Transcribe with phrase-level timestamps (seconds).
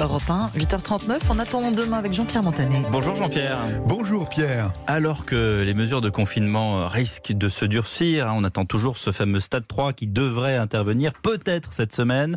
[0.00, 1.28] Europe 1, 8h39.
[1.28, 2.82] En attendant demain avec Jean-Pierre Montanet.
[2.92, 3.58] Bonjour Jean-Pierre.
[3.86, 4.70] Bonjour Pierre.
[4.86, 9.10] Alors que les mesures de confinement risquent de se durcir, hein, on attend toujours ce
[9.10, 12.36] fameux stade 3 qui devrait intervenir peut-être cette semaine.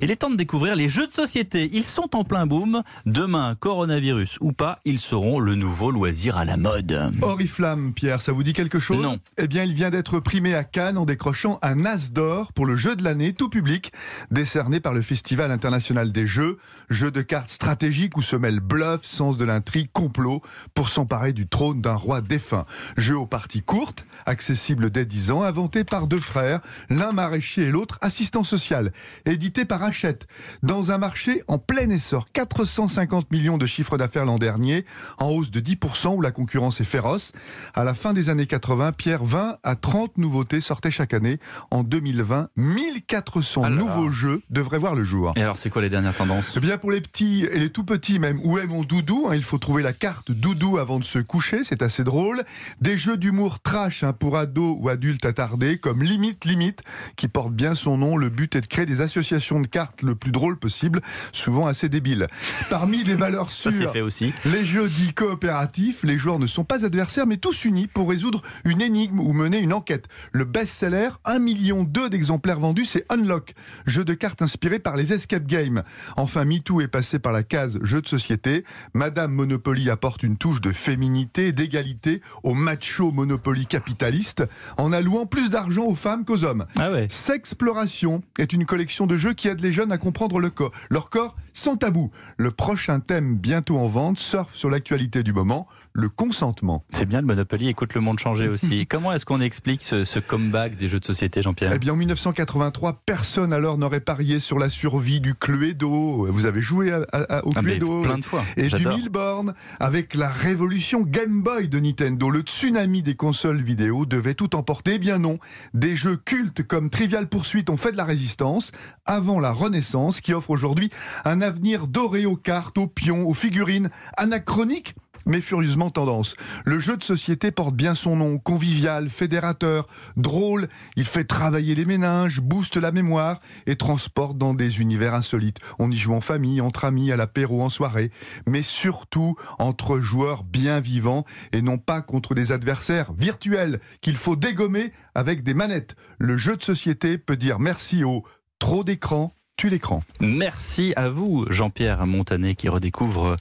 [0.00, 1.70] Il est temps de découvrir les jeux de société.
[1.72, 2.82] Ils sont en plein boom.
[3.06, 7.12] Demain, coronavirus ou pas, ils seront le nouveau loisir à la mode.
[7.22, 9.00] Oriflamme, Pierre, ça vous dit quelque chose?
[9.00, 9.18] Non.
[9.38, 12.74] Eh bien, il vient d'être primé à Cannes en décrochant un As d'or pour le
[12.74, 13.92] jeu de l'année tout public,
[14.30, 16.58] décerné par le Festival international des jeux.
[16.96, 20.40] Jeu de cartes stratégiques où se mêlent bluff, sens de l'intrigue, complot,
[20.72, 22.64] pour s'emparer du trône d'un roi défunt.
[22.96, 27.70] Jeu aux parties courtes, accessible dès 10 ans, inventé par deux frères, l'un maraîcher et
[27.70, 28.92] l'autre assistant social,
[29.26, 30.26] édité par Hachette,
[30.62, 34.86] dans un marché en plein essor, 450 millions de chiffre d'affaires l'an dernier,
[35.18, 37.32] en hausse de 10% où la concurrence est féroce.
[37.74, 41.40] À la fin des années 80, Pierre, 20 à 30 nouveautés sortaient chaque année.
[41.70, 43.78] En 2020, 1400 Alors.
[43.78, 45.34] nouveaux jeux devraient voir le jour.
[45.36, 46.54] Et alors, c'est quoi les dernières tendances?
[46.56, 49.34] Eh bien, pour les petits et les tout petits même, où est mon doudou hein,
[49.34, 52.42] Il faut trouver la carte doudou avant de se coucher, c'est assez drôle.
[52.80, 56.82] Des jeux d'humour trash hein, pour ados ou adultes attardés, comme Limite Limite,
[57.16, 58.16] qui porte bien son nom.
[58.16, 61.00] Le but est de créer des associations de cartes le plus drôle possible,
[61.32, 62.28] souvent assez débiles.
[62.70, 64.32] Parmi les valeurs Ça, sûres, fait aussi.
[64.44, 68.42] les jeux dits coopératifs, les joueurs ne sont pas adversaires, mais tous unis pour résoudre
[68.64, 70.06] une énigme ou mener une enquête.
[70.32, 73.54] Le best-seller, 1 million d'exemplaires vendus, c'est Unlock,
[73.86, 75.82] jeu de cartes inspiré par les escape games.
[76.16, 78.64] Enfin, MeToo est passé par la case jeu de société.
[78.94, 84.44] Madame Monopoly apporte une touche de féminité et d'égalité au macho Monopoly capitaliste,
[84.76, 86.66] en allouant plus d'argent aux femmes qu'aux hommes.
[86.78, 87.06] Ah ouais.
[87.10, 91.10] Sexploration est une collection de jeux qui aide les jeunes à comprendre le corps, leur
[91.10, 92.10] corps sans tabou.
[92.36, 96.84] Le prochain thème bientôt en vente surfe sur l'actualité du moment, le consentement.
[96.90, 98.86] C'est bien le Monopoly, écoute le monde changer aussi.
[98.90, 101.96] Comment est-ce qu'on explique ce, ce comeback des jeux de société, Jean-Pierre Eh bien, en
[101.96, 106.26] 1983, personne alors n'aurait parié sur la survie du Cluedo.
[106.30, 108.44] Vous avez joué à- à- au Ah, Cluedo plein de fois.
[108.58, 108.86] et du.
[108.86, 114.54] Milborn, avec la révolution Game Boy de Nintendo, le tsunami des consoles vidéo devait tout
[114.54, 114.94] emporter.
[114.96, 115.38] Eh bien non,
[115.72, 118.72] des jeux cultes comme Trivial Pursuit ont fait de la résistance
[119.06, 120.90] avant la Renaissance, qui offre aujourd'hui
[121.24, 124.94] un avenir doré aux cartes, aux pions, aux figurines, anachroniques
[125.26, 126.34] mais furieusement tendance.
[126.64, 129.86] Le jeu de société porte bien son nom, convivial, fédérateur,
[130.16, 135.58] drôle, il fait travailler les méninges, booste la mémoire et transporte dans des univers insolites.
[135.78, 138.10] On y joue en famille, entre amis, à l'apéro, en soirée,
[138.46, 144.36] mais surtout entre joueurs bien vivants et non pas contre des adversaires virtuels qu'il faut
[144.36, 145.96] dégommer avec des manettes.
[146.18, 148.22] Le jeu de société peut dire merci au
[148.58, 150.02] trop d'écran, tue l'écran.
[150.20, 153.36] Merci à vous, Jean-Pierre Montanet, qui redécouvre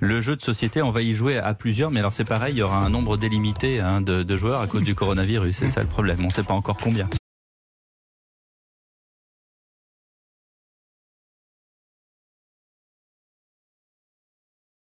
[0.00, 0.82] le jeu de société.
[0.82, 3.16] On va y jouer à plusieurs, mais alors c'est pareil, il y aura un nombre
[3.16, 5.56] délimité hein, de, de joueurs à cause du coronavirus.
[5.56, 6.18] C'est ça le problème.
[6.20, 7.08] On ne sait pas encore combien.